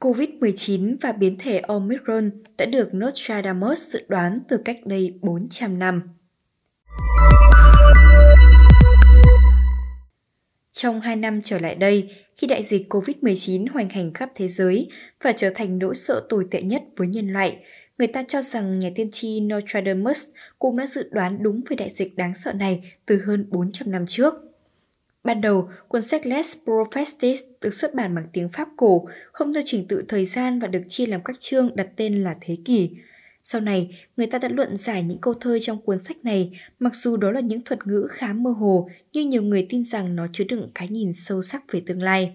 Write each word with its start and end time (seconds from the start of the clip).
COVID-19 0.00 0.96
và 1.00 1.12
biến 1.12 1.36
thể 1.40 1.58
Omicron 1.58 2.30
đã 2.58 2.66
được 2.66 2.88
Nostradamus 2.94 3.88
dự 3.88 4.00
đoán 4.08 4.40
từ 4.48 4.56
cách 4.64 4.76
đây 4.84 5.18
400 5.22 5.78
năm. 5.78 6.02
Trong 10.72 11.00
hai 11.00 11.16
năm 11.16 11.40
trở 11.44 11.58
lại 11.58 11.74
đây, 11.74 12.10
khi 12.36 12.46
đại 12.46 12.64
dịch 12.64 12.86
COVID-19 12.88 13.66
hoành 13.72 13.88
hành 13.88 14.12
khắp 14.12 14.30
thế 14.34 14.48
giới 14.48 14.88
và 15.22 15.32
trở 15.32 15.50
thành 15.54 15.78
nỗi 15.78 15.94
sợ 15.94 16.26
tồi 16.28 16.46
tệ 16.50 16.62
nhất 16.62 16.82
với 16.96 17.08
nhân 17.08 17.32
loại, 17.32 17.58
người 17.98 18.08
ta 18.08 18.24
cho 18.28 18.42
rằng 18.42 18.78
nhà 18.78 18.90
tiên 18.94 19.10
tri 19.10 19.40
Nostradamus 19.40 20.24
cũng 20.58 20.76
đã 20.76 20.86
dự 20.86 21.08
đoán 21.12 21.42
đúng 21.42 21.60
về 21.70 21.76
đại 21.76 21.90
dịch 21.90 22.16
đáng 22.16 22.34
sợ 22.34 22.52
này 22.52 22.92
từ 23.06 23.22
hơn 23.26 23.46
400 23.50 23.90
năm 23.90 24.06
trước. 24.06 24.49
Ban 25.24 25.40
đầu, 25.40 25.68
cuốn 25.88 26.02
sách 26.02 26.26
Les 26.26 26.56
Prophéties* 26.64 27.42
được 27.60 27.74
xuất 27.74 27.94
bản 27.94 28.14
bằng 28.14 28.26
tiếng 28.32 28.48
Pháp 28.48 28.68
cổ, 28.76 29.08
không 29.32 29.54
theo 29.54 29.62
trình 29.66 29.86
tự 29.88 30.04
thời 30.08 30.24
gian 30.24 30.58
và 30.58 30.68
được 30.68 30.82
chia 30.88 31.06
làm 31.06 31.20
các 31.24 31.40
chương 31.40 31.70
đặt 31.76 31.88
tên 31.96 32.24
là 32.24 32.36
thế 32.40 32.56
kỷ. 32.64 32.90
Sau 33.42 33.60
này, 33.60 33.98
người 34.16 34.26
ta 34.26 34.38
đã 34.38 34.48
luận 34.48 34.76
giải 34.76 35.02
những 35.02 35.18
câu 35.18 35.34
thơ 35.34 35.58
trong 35.58 35.78
cuốn 35.78 36.02
sách 36.02 36.24
này, 36.24 36.60
mặc 36.78 36.94
dù 36.94 37.16
đó 37.16 37.30
là 37.30 37.40
những 37.40 37.60
thuật 37.64 37.86
ngữ 37.86 38.06
khá 38.10 38.32
mơ 38.32 38.50
hồ, 38.50 38.90
nhưng 39.12 39.30
nhiều 39.30 39.42
người 39.42 39.66
tin 39.68 39.84
rằng 39.84 40.16
nó 40.16 40.26
chứa 40.32 40.44
đựng 40.44 40.70
cái 40.74 40.88
nhìn 40.88 41.12
sâu 41.14 41.42
sắc 41.42 41.62
về 41.72 41.82
tương 41.86 42.02
lai. 42.02 42.32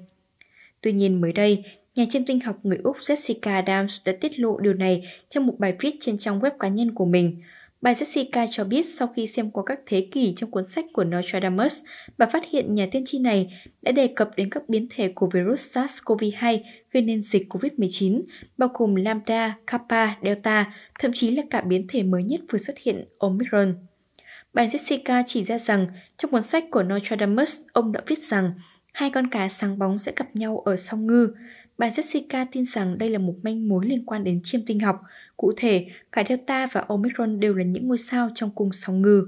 Tuy 0.82 0.94
nhiên 0.94 1.22
mới 1.22 1.34
đây, 1.34 1.64
nhà 1.96 2.06
chiêm 2.10 2.26
tinh 2.26 2.40
học 2.40 2.60
người 2.64 2.80
Úc 2.84 2.98
Jessica 2.98 3.54
Adams 3.54 3.98
đã 4.06 4.14
tiết 4.22 4.40
lộ 4.40 4.60
điều 4.60 4.74
này 4.74 5.08
trong 5.30 5.48
một 5.48 5.60
bài 5.60 5.76
viết 5.80 5.96
trên 6.00 6.18
trang 6.18 6.40
web 6.40 6.52
cá 6.60 6.68
nhân 6.68 6.94
của 6.94 7.06
mình– 7.06 7.42
Bà 7.86 7.94
Jessica 7.94 8.48
cho 8.50 8.64
biết 8.64 8.84
sau 8.84 9.08
khi 9.08 9.28
xem 9.28 9.52
qua 9.52 9.64
các 9.66 9.80
thế 9.86 10.08
kỷ 10.12 10.34
trong 10.38 10.52
cuốn 10.52 10.68
sách 10.68 10.86
của 10.94 11.04
Nostradamus, 11.04 11.78
bà 12.18 12.26
phát 12.26 12.44
hiện 12.50 12.76
nhà 12.76 12.88
tiên 12.92 13.04
tri 13.06 13.20
này 13.20 13.54
đã 13.82 13.92
đề 13.92 14.08
cập 14.16 14.30
đến 14.36 14.50
các 14.50 14.70
biến 14.70 14.88
thể 14.96 15.12
của 15.16 15.30
virus 15.34 15.78
SARS-CoV-2 15.78 16.60
gây 16.92 17.04
nên 17.04 17.22
dịch 17.22 17.48
COVID-19, 17.50 18.22
bao 18.58 18.70
gồm 18.74 18.96
Lambda, 18.96 19.58
Kappa, 19.68 20.16
Delta, 20.24 20.74
thậm 21.00 21.12
chí 21.14 21.32
là 21.32 21.44
cả 21.50 21.62
biến 21.62 21.86
thể 21.90 22.04
mới 22.04 22.24
nhất 22.24 22.42
vừa 22.52 22.60
xuất 22.60 22.78
hiện, 22.78 23.06
Omicron. 23.18 23.76
Bà 24.54 24.66
Jessica 24.66 25.24
chỉ 25.26 25.44
ra 25.44 25.58
rằng 25.58 25.88
trong 26.18 26.32
cuốn 26.32 26.44
sách 26.44 26.64
của 26.72 26.84
Nostradamus, 26.84 27.60
ông 27.74 27.92
đã 27.92 28.02
viết 28.08 28.24
rằng 28.24 28.52
hai 28.94 29.10
con 29.10 29.30
cá 29.30 29.50
sáng 29.50 29.80
bóng 29.80 30.00
sẽ 30.00 30.14
gặp 30.16 30.36
nhau 30.36 30.62
ở 30.66 30.76
sông 30.76 31.08
Ngư. 31.08 31.34
Bà 31.78 31.90
Jessica 31.90 32.46
tin 32.52 32.66
rằng 32.66 32.98
đây 32.98 33.10
là 33.10 33.20
một 33.20 33.36
manh 33.44 33.68
mối 33.68 33.86
liên 33.86 34.06
quan 34.06 34.24
đến 34.24 34.40
chiêm 34.44 34.62
tinh 34.66 34.80
học, 34.80 35.02
Cụ 35.38 35.54
thể, 35.58 35.86
cả 36.12 36.24
Delta 36.30 36.68
và 36.72 36.86
Omicron 36.88 37.40
đều 37.40 37.54
là 37.54 37.64
những 37.64 37.88
ngôi 37.88 37.98
sao 37.98 38.30
trong 38.36 38.52
cung 38.56 38.74
sóng 38.74 39.02
ngư. 39.02 39.28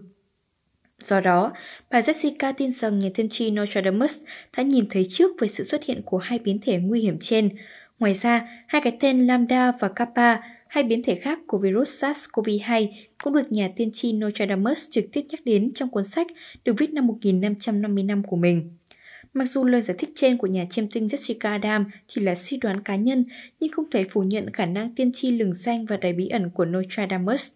Do 1.01 1.19
đó, 1.19 1.53
bà 1.91 1.99
Jessica 1.99 2.53
tin 2.57 2.71
rằng 2.71 2.99
nhà 2.99 3.09
tiên 3.15 3.29
tri 3.29 3.51
Nostradamus 3.51 4.17
đã 4.57 4.63
nhìn 4.63 4.85
thấy 4.89 5.07
trước 5.09 5.31
về 5.39 5.47
sự 5.47 5.63
xuất 5.63 5.83
hiện 5.83 6.01
của 6.05 6.17
hai 6.17 6.39
biến 6.39 6.59
thể 6.61 6.77
nguy 6.77 7.01
hiểm 7.01 7.19
trên. 7.19 7.49
Ngoài 7.99 8.13
ra, 8.13 8.63
hai 8.67 8.81
cái 8.81 8.97
tên 8.99 9.27
Lambda 9.27 9.71
và 9.79 9.87
Kappa, 9.87 10.37
hai 10.67 10.83
biến 10.83 11.03
thể 11.03 11.15
khác 11.15 11.39
của 11.47 11.57
virus 11.57 12.03
SARS-CoV-2 12.03 12.87
cũng 13.23 13.33
được 13.33 13.51
nhà 13.51 13.69
tiên 13.75 13.89
tri 13.93 14.13
Nostradamus 14.13 14.89
trực 14.89 15.05
tiếp 15.11 15.21
nhắc 15.29 15.39
đến 15.45 15.71
trong 15.75 15.89
cuốn 15.89 16.03
sách 16.03 16.27
được 16.65 16.73
viết 16.77 16.93
năm 16.93 17.07
1555 17.07 18.23
của 18.23 18.35
mình. 18.35 18.71
Mặc 19.37 19.45
dù 19.45 19.65
lời 19.65 19.81
giải 19.81 19.97
thích 19.99 20.09
trên 20.15 20.37
của 20.37 20.47
nhà 20.47 20.65
chiêm 20.69 20.87
tinh 20.87 21.07
Jessica 21.07 21.51
Adam 21.51 21.85
chỉ 22.07 22.21
là 22.21 22.35
suy 22.35 22.57
đoán 22.57 22.81
cá 22.81 22.95
nhân, 22.95 23.25
nhưng 23.59 23.71
không 23.71 23.85
thể 23.91 24.05
phủ 24.11 24.23
nhận 24.23 24.53
khả 24.53 24.65
năng 24.65 24.95
tiên 24.95 25.11
tri 25.13 25.31
lừng 25.31 25.53
danh 25.53 25.85
và 25.85 25.97
đầy 25.97 26.13
bí 26.13 26.27
ẩn 26.27 26.49
của 26.49 26.65
Nostradamus. 26.65 27.51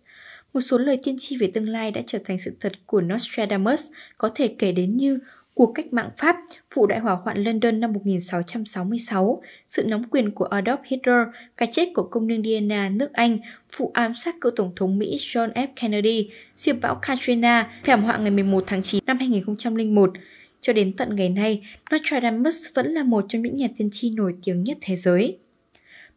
Một 0.54 0.62
số 0.62 0.78
lời 0.78 0.98
tiên 1.04 1.16
tri 1.20 1.38
về 1.38 1.52
tương 1.54 1.70
lai 1.70 1.92
đã 1.92 2.02
trở 2.08 2.20
thành 2.26 2.38
sự 2.38 2.52
thật 2.60 2.72
của 2.86 3.02
Nostradamus, 3.02 3.86
có 4.18 4.30
thể 4.36 4.56
kể 4.60 4.72
đến 4.72 4.98
như 4.98 5.20
cuộc 5.54 5.72
cách 5.76 5.94
mạng 5.94 6.10
Pháp, 6.18 6.36
vụ 6.74 6.88
đại 6.88 7.00
hỏa 7.00 7.14
hoạn 7.14 7.44
London 7.44 7.80
năm 7.80 7.94
1666, 7.94 9.42
sự 9.68 9.84
nắm 9.84 10.04
quyền 10.12 10.32
của 10.32 10.48
Adolf 10.52 10.78
Hitler, 10.84 11.28
cái 11.58 11.70
chết 11.72 11.90
của 11.96 12.04
công 12.04 12.28
nương 12.28 12.44
Diana 12.44 12.90
nước 12.90 13.14
Anh, 13.14 13.40
vụ 13.78 13.92
ám 13.94 14.16
sát 14.16 14.36
cựu 14.42 14.52
tổng 14.56 14.72
thống 14.76 15.00
Mỹ 15.00 15.18
John 15.20 15.54
F. 15.54 15.68
Kennedy, 15.76 16.30
siêu 16.56 16.76
bão 16.82 17.00
Katrina, 17.02 17.70
thảm 17.84 18.04
họa 18.04 18.18
ngày 18.18 18.32
11 18.32 18.64
tháng 18.68 18.84
9 18.84 19.04
năm 19.06 19.18
2001, 19.18 20.12
cho 20.62 20.74
đến 20.74 20.94
tận 20.94 21.16
ngày 21.16 21.30
nay, 21.30 21.62
Nostradamus 21.94 22.62
vẫn 22.74 22.94
là 22.94 23.04
một 23.04 23.26
trong 23.30 23.42
những 23.42 23.56
nhà 23.56 23.68
tiên 23.78 23.90
tri 23.92 24.10
nổi 24.10 24.36
tiếng 24.44 24.64
nhất 24.64 24.78
thế 24.82 24.96
giới. 24.96 25.38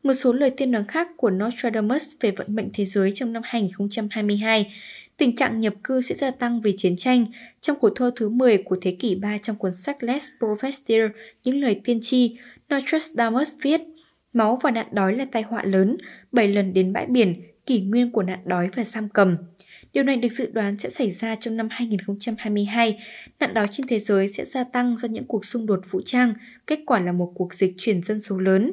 Một 0.03 0.13
số 0.13 0.33
lời 0.33 0.51
tiên 0.51 0.73
đoán 0.73 0.87
khác 0.87 1.09
của 1.17 1.31
Nostradamus 1.31 2.09
về 2.21 2.31
vận 2.31 2.55
mệnh 2.55 2.69
thế 2.75 2.85
giới 2.85 3.13
trong 3.15 3.33
năm 3.33 3.43
2022 3.45 4.73
Tình 5.17 5.37
trạng 5.37 5.61
nhập 5.61 5.75
cư 5.85 6.01
sẽ 6.01 6.15
gia 6.15 6.31
tăng 6.31 6.61
vì 6.61 6.75
chiến 6.77 6.97
tranh. 6.97 7.27
Trong 7.61 7.79
cuộc 7.81 7.91
thơ 7.97 8.11
thứ 8.17 8.29
10 8.29 8.59
của 8.59 8.77
thế 8.83 8.97
kỷ 8.99 9.15
3 9.15 9.39
trong 9.39 9.57
cuốn 9.57 9.73
sách 9.73 10.03
Les 10.03 10.29
Prophetier, 10.39 11.11
những 11.45 11.61
lời 11.61 11.81
tiên 11.85 11.99
tri, 12.03 12.37
Nostradamus 12.71 13.53
viết 13.63 13.81
Máu 14.33 14.59
và 14.63 14.71
nạn 14.71 14.87
đói 14.93 15.17
là 15.17 15.27
tai 15.33 15.43
họa 15.43 15.65
lớn, 15.65 15.97
7 16.33 16.49
lần 16.49 16.75
đến 16.75 16.93
bãi 16.93 17.07
biển, 17.07 17.43
kỷ 17.67 17.81
nguyên 17.81 18.11
của 18.11 18.23
nạn 18.23 18.39
đói 18.45 18.69
và 18.77 18.85
giam 18.85 19.09
cầm. 19.09 19.37
Điều 19.95 20.05
này 20.05 20.17
được 20.17 20.29
dự 20.29 20.51
đoán 20.53 20.79
sẽ 20.79 20.91
xảy 20.91 21.11
ra 21.11 21.37
trong 21.41 21.57
năm 21.57 21.69
2022. 21.71 22.99
Nạn 23.41 23.55
đói 23.55 23.69
trên 23.73 23.87
thế 23.87 23.99
giới 23.99 24.29
sẽ 24.29 24.45
gia 24.45 24.65
tăng 24.65 24.97
do 24.97 25.09
những 25.09 25.27
cuộc 25.27 25.45
xung 25.45 25.67
đột 25.67 25.81
vũ 25.91 26.01
trang, 26.05 26.35
kết 26.67 26.79
quả 26.87 27.01
là 27.01 27.13
một 27.13 27.33
cuộc 27.35 27.55
dịch 27.55 27.75
chuyển 27.79 28.03
dân 28.03 28.21
số 28.21 28.39
lớn. 28.39 28.73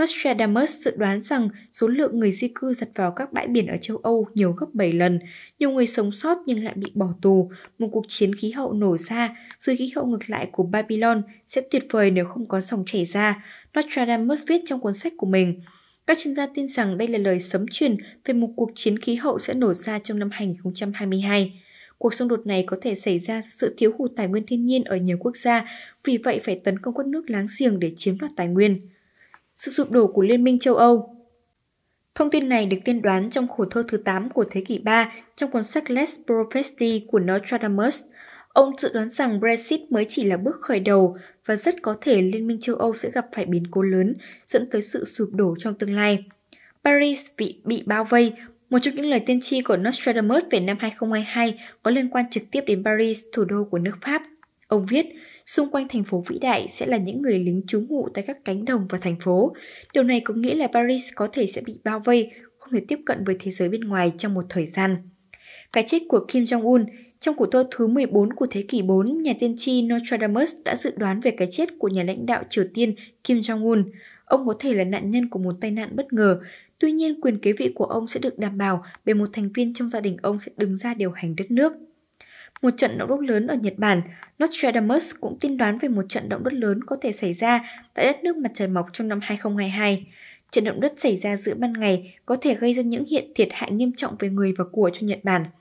Nostradamus 0.00 0.76
dự 0.84 0.90
đoán 0.96 1.22
rằng 1.22 1.48
số 1.72 1.88
lượng 1.88 2.18
người 2.18 2.30
di 2.30 2.48
cư 2.54 2.74
giặt 2.74 2.88
vào 2.94 3.12
các 3.16 3.32
bãi 3.32 3.46
biển 3.46 3.66
ở 3.66 3.76
châu 3.80 3.96
Âu 3.96 4.26
nhiều 4.34 4.52
gấp 4.52 4.66
7 4.72 4.92
lần, 4.92 5.18
nhiều 5.58 5.70
người 5.70 5.86
sống 5.86 6.12
sót 6.12 6.38
nhưng 6.46 6.64
lại 6.64 6.74
bị 6.76 6.92
bỏ 6.94 7.08
tù, 7.22 7.50
một 7.78 7.88
cuộc 7.92 8.04
chiến 8.08 8.34
khí 8.34 8.50
hậu 8.50 8.72
nổ 8.72 8.98
ra, 8.98 9.36
sự 9.58 9.74
khí 9.78 9.92
hậu 9.96 10.06
ngược 10.06 10.30
lại 10.30 10.48
của 10.52 10.62
Babylon 10.62 11.22
sẽ 11.46 11.62
tuyệt 11.70 11.86
vời 11.90 12.10
nếu 12.10 12.24
không 12.24 12.48
có 12.48 12.60
dòng 12.60 12.84
chảy 12.86 13.04
ra, 13.04 13.44
Nostradamus 13.78 14.40
viết 14.46 14.60
trong 14.66 14.80
cuốn 14.80 14.94
sách 14.94 15.12
của 15.16 15.26
mình. 15.26 15.60
Các 16.06 16.18
chuyên 16.20 16.34
gia 16.34 16.46
tin 16.46 16.68
rằng 16.68 16.98
đây 16.98 17.08
là 17.08 17.18
lời 17.18 17.40
sấm 17.40 17.66
truyền 17.70 17.96
về 18.24 18.34
một 18.34 18.48
cuộc 18.56 18.70
chiến 18.74 18.98
khí 18.98 19.14
hậu 19.14 19.38
sẽ 19.38 19.54
nổ 19.54 19.74
ra 19.74 19.98
trong 19.98 20.18
năm 20.18 20.30
2022. 20.32 21.62
Cuộc 21.98 22.14
xung 22.14 22.28
đột 22.28 22.46
này 22.46 22.64
có 22.66 22.76
thể 22.82 22.94
xảy 22.94 23.18
ra 23.18 23.42
do 23.42 23.48
sự 23.50 23.74
thiếu 23.78 23.92
hụt 23.98 24.10
tài 24.16 24.28
nguyên 24.28 24.46
thiên 24.46 24.66
nhiên 24.66 24.84
ở 24.84 24.96
nhiều 24.96 25.16
quốc 25.20 25.36
gia, 25.36 25.64
vì 26.04 26.18
vậy 26.18 26.40
phải 26.44 26.60
tấn 26.64 26.78
công 26.78 26.94
các 26.94 27.06
nước 27.06 27.30
láng 27.30 27.46
giềng 27.58 27.80
để 27.80 27.92
chiếm 27.96 28.18
đoạt 28.18 28.32
tài 28.36 28.48
nguyên. 28.48 28.80
Sự 29.56 29.70
sụp 29.70 29.90
đổ 29.90 30.06
của 30.06 30.22
Liên 30.22 30.44
minh 30.44 30.58
châu 30.58 30.76
Âu 30.76 31.16
Thông 32.14 32.30
tin 32.30 32.48
này 32.48 32.66
được 32.66 32.76
tiên 32.84 33.02
đoán 33.02 33.30
trong 33.30 33.48
khổ 33.48 33.64
thơ 33.64 33.84
thứ 33.88 33.98
8 34.04 34.30
của 34.30 34.44
thế 34.50 34.64
kỷ 34.66 34.78
3 34.78 35.12
trong 35.36 35.50
cuốn 35.50 35.64
sách 35.64 35.90
Les 35.90 36.18
Prophecies 36.26 37.02
của 37.08 37.18
Nostradamus– 37.18 38.02
Ông 38.52 38.78
dự 38.78 38.92
đoán 38.92 39.10
rằng 39.10 39.40
Brexit 39.40 39.80
mới 39.92 40.04
chỉ 40.08 40.24
là 40.24 40.36
bước 40.36 40.56
khởi 40.60 40.80
đầu 40.80 41.16
và 41.50 41.56
rất 41.56 41.82
có 41.82 41.96
thể 42.00 42.22
Liên 42.22 42.46
minh 42.46 42.60
châu 42.60 42.76
Âu 42.76 42.94
sẽ 42.94 43.10
gặp 43.10 43.26
phải 43.34 43.44
biến 43.44 43.62
cố 43.70 43.82
lớn 43.82 44.14
dẫn 44.46 44.70
tới 44.70 44.82
sự 44.82 45.04
sụp 45.04 45.28
đổ 45.32 45.54
trong 45.58 45.74
tương 45.74 45.94
lai. 45.94 46.24
Paris 46.84 47.26
bị, 47.36 47.60
bị 47.64 47.82
bao 47.86 48.04
vây, 48.04 48.32
một 48.70 48.78
trong 48.82 48.94
những 48.94 49.06
lời 49.06 49.20
tiên 49.20 49.40
tri 49.40 49.62
của 49.62 49.76
Nostradamus 49.76 50.42
về 50.50 50.60
năm 50.60 50.76
2022 50.80 51.58
có 51.82 51.90
liên 51.90 52.08
quan 52.08 52.30
trực 52.30 52.42
tiếp 52.50 52.64
đến 52.66 52.84
Paris, 52.84 53.24
thủ 53.32 53.44
đô 53.44 53.64
của 53.70 53.78
nước 53.78 53.98
Pháp. 54.02 54.22
Ông 54.66 54.86
viết, 54.86 55.06
xung 55.46 55.70
quanh 55.70 55.88
thành 55.88 56.04
phố 56.04 56.22
vĩ 56.28 56.38
đại 56.38 56.68
sẽ 56.68 56.86
là 56.86 56.96
những 56.96 57.22
người 57.22 57.38
lính 57.38 57.62
trú 57.66 57.80
ngụ 57.80 58.08
tại 58.14 58.24
các 58.26 58.38
cánh 58.44 58.64
đồng 58.64 58.86
và 58.88 58.98
thành 58.98 59.16
phố. 59.20 59.52
Điều 59.94 60.02
này 60.02 60.20
có 60.24 60.34
nghĩa 60.34 60.54
là 60.54 60.68
Paris 60.72 61.08
có 61.14 61.28
thể 61.32 61.46
sẽ 61.46 61.60
bị 61.60 61.78
bao 61.84 62.02
vây, 62.04 62.30
không 62.58 62.72
thể 62.72 62.80
tiếp 62.88 62.98
cận 63.06 63.24
với 63.24 63.36
thế 63.40 63.50
giới 63.50 63.68
bên 63.68 63.80
ngoài 63.80 64.12
trong 64.18 64.34
một 64.34 64.44
thời 64.48 64.66
gian. 64.66 64.96
Cái 65.72 65.84
chết 65.86 66.02
của 66.08 66.24
Kim 66.28 66.44
Jong-un 66.44 66.84
trong 67.20 67.36
cuộc 67.36 67.46
thơ 67.52 67.66
thứ 67.70 67.86
14 67.86 68.32
của 68.32 68.46
thế 68.50 68.62
kỷ 68.62 68.82
4, 68.82 69.22
nhà 69.22 69.32
tiên 69.40 69.54
tri 69.58 69.82
Nostradamus 69.82 70.54
đã 70.64 70.76
dự 70.76 70.92
đoán 70.96 71.20
về 71.20 71.30
cái 71.30 71.48
chết 71.50 71.68
của 71.78 71.88
nhà 71.88 72.02
lãnh 72.02 72.26
đạo 72.26 72.42
Triều 72.48 72.64
Tiên 72.74 72.94
Kim 73.24 73.38
Jong-un. 73.38 73.84
Ông 74.24 74.46
có 74.46 74.54
thể 74.58 74.74
là 74.74 74.84
nạn 74.84 75.10
nhân 75.10 75.28
của 75.28 75.38
một 75.38 75.54
tai 75.60 75.70
nạn 75.70 75.96
bất 75.96 76.12
ngờ, 76.12 76.40
tuy 76.78 76.92
nhiên 76.92 77.20
quyền 77.20 77.38
kế 77.38 77.52
vị 77.52 77.72
của 77.74 77.84
ông 77.84 78.08
sẽ 78.08 78.20
được 78.20 78.38
đảm 78.38 78.58
bảo 78.58 78.84
bởi 79.06 79.14
một 79.14 79.28
thành 79.32 79.50
viên 79.54 79.74
trong 79.74 79.88
gia 79.88 80.00
đình 80.00 80.16
ông 80.22 80.38
sẽ 80.46 80.52
đứng 80.56 80.76
ra 80.76 80.94
điều 80.94 81.10
hành 81.10 81.36
đất 81.36 81.50
nước. 81.50 81.72
Một 82.62 82.70
trận 82.76 82.98
động 82.98 83.08
đất 83.08 83.20
lớn 83.20 83.46
ở 83.46 83.54
Nhật 83.54 83.74
Bản, 83.76 84.02
Nostradamus 84.42 85.10
cũng 85.20 85.38
tin 85.40 85.56
đoán 85.56 85.78
về 85.78 85.88
một 85.88 86.04
trận 86.08 86.28
động 86.28 86.44
đất 86.44 86.52
lớn 86.52 86.84
có 86.84 86.96
thể 87.02 87.12
xảy 87.12 87.32
ra 87.32 87.64
tại 87.94 88.04
đất 88.04 88.24
nước 88.24 88.36
mặt 88.36 88.50
trời 88.54 88.68
mọc 88.68 88.86
trong 88.92 89.08
năm 89.08 89.18
2022. 89.22 90.06
Trận 90.50 90.64
động 90.64 90.80
đất 90.80 90.92
xảy 90.96 91.16
ra 91.16 91.36
giữa 91.36 91.54
ban 91.54 91.72
ngày 91.72 92.14
có 92.26 92.36
thể 92.36 92.54
gây 92.54 92.74
ra 92.74 92.82
những 92.82 93.04
hiện 93.04 93.32
thiệt 93.34 93.48
hại 93.52 93.70
nghiêm 93.70 93.92
trọng 93.96 94.14
về 94.18 94.28
người 94.28 94.54
và 94.58 94.64
của 94.72 94.90
cho 94.94 95.06
Nhật 95.06 95.18
Bản– 95.24 95.44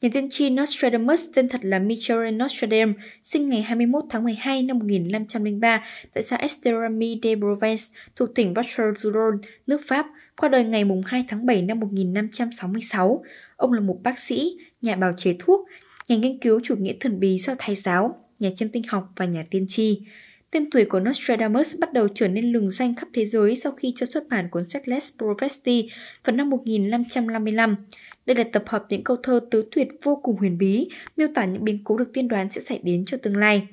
Nhà 0.00 0.08
tiên 0.12 0.28
tri 0.30 0.50
Nostradamus 0.50 1.26
tên 1.34 1.48
thật 1.48 1.60
là 1.62 1.78
Michel 1.78 2.30
Nostradam, 2.30 2.94
sinh 3.22 3.48
ngày 3.48 3.62
21 3.62 4.04
tháng 4.10 4.24
12 4.24 4.62
năm 4.62 4.78
1503 4.78 5.84
tại 6.14 6.22
xã 6.22 6.36
Esterami 6.36 7.20
de 7.22 7.34
Provence 7.36 7.82
thuộc 8.16 8.34
tỉnh 8.34 8.54
Barcelone, 8.54 9.38
nước 9.66 9.80
Pháp, 9.88 10.06
qua 10.36 10.48
đời 10.48 10.64
ngày 10.64 10.84
2 11.04 11.24
tháng 11.28 11.46
7 11.46 11.62
năm 11.62 11.80
1566. 11.80 13.22
Ông 13.56 13.72
là 13.72 13.80
một 13.80 13.98
bác 14.02 14.18
sĩ, 14.18 14.56
nhà 14.82 14.96
bào 14.96 15.12
chế 15.16 15.36
thuốc, 15.38 15.68
nhà 16.08 16.16
nghiên 16.16 16.38
cứu 16.38 16.60
chủ 16.64 16.76
nghĩa 16.76 16.94
thần 17.00 17.20
bí 17.20 17.38
sau 17.38 17.54
thái 17.58 17.74
giáo, 17.74 18.24
nhà 18.38 18.50
chiêm 18.56 18.68
tinh 18.68 18.82
học 18.88 19.08
và 19.16 19.24
nhà 19.24 19.44
tiên 19.50 19.66
tri. 19.68 20.02
Tên 20.50 20.70
tuổi 20.70 20.84
của 20.84 21.00
Nostradamus 21.00 21.76
bắt 21.78 21.92
đầu 21.92 22.08
trở 22.14 22.28
nên 22.28 22.52
lừng 22.52 22.70
danh 22.70 22.94
khắp 22.94 23.08
thế 23.14 23.24
giới 23.24 23.56
sau 23.56 23.72
khi 23.72 23.92
cho 23.96 24.06
xuất 24.06 24.28
bản 24.28 24.48
cuốn 24.50 24.68
sách 24.68 24.88
Les 24.88 25.12
Prophecies 25.18 25.84
vào 26.24 26.36
năm 26.36 26.50
1555. 26.50 27.76
Đây 28.26 28.36
là 28.36 28.44
tập 28.52 28.62
hợp 28.66 28.86
những 28.88 29.04
câu 29.04 29.16
thơ 29.16 29.40
tứ 29.50 29.64
tuyệt 29.70 29.88
vô 30.02 30.20
cùng 30.22 30.36
huyền 30.36 30.58
bí, 30.58 30.88
miêu 31.16 31.28
tả 31.34 31.44
những 31.44 31.64
biến 31.64 31.78
cố 31.84 31.96
được 31.96 32.12
tiên 32.12 32.28
đoán 32.28 32.50
sẽ 32.50 32.60
xảy 32.60 32.80
đến 32.82 33.04
cho 33.04 33.16
tương 33.22 33.36
lai. 33.36 33.66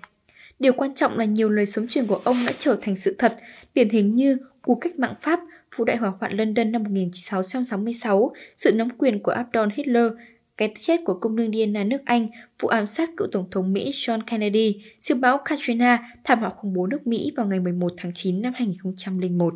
Điều 0.59 0.73
quan 0.73 0.95
trọng 0.95 1.17
là 1.17 1.25
nhiều 1.25 1.49
lời 1.49 1.65
sống 1.65 1.87
truyền 1.87 2.05
của 2.05 2.21
ông 2.23 2.37
đã 2.47 2.53
trở 2.59 2.77
thành 2.81 2.95
sự 2.95 3.15
thật, 3.19 3.37
điển 3.73 3.89
hình 3.89 4.15
như 4.15 4.37
cuộc 4.61 4.75
cách 4.75 4.99
mạng 4.99 5.15
Pháp, 5.21 5.39
vụ 5.75 5.85
đại 5.85 5.97
hỏa 5.97 6.11
hoạn 6.19 6.37
London 6.37 6.71
năm 6.71 6.83
1666, 6.83 8.33
sự 8.57 8.71
nắm 8.71 8.89
quyền 8.97 9.23
của 9.23 9.33
Adolf 9.33 9.69
Hitler, 9.75 10.11
cái 10.57 10.73
chết 10.79 11.01
của 11.05 11.13
công 11.13 11.35
nương 11.35 11.73
là 11.73 11.83
nước 11.83 12.01
Anh, 12.05 12.27
vụ 12.59 12.69
ám 12.69 12.85
sát 12.85 13.09
cựu 13.17 13.27
Tổng 13.31 13.49
thống 13.51 13.73
Mỹ 13.73 13.89
John 13.89 14.21
Kennedy, 14.27 14.81
siêu 15.01 15.17
bão 15.17 15.37
Katrina, 15.45 16.11
thảm 16.23 16.39
họa 16.39 16.49
khủng 16.49 16.73
bố 16.73 16.87
nước 16.87 17.07
Mỹ 17.07 17.31
vào 17.37 17.47
ngày 17.47 17.59
11 17.59 17.93
tháng 17.97 18.11
9 18.15 18.41
năm 18.41 18.53
2001. 18.55 19.53